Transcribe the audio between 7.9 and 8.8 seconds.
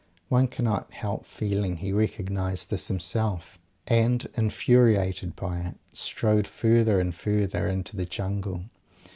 the Jungle.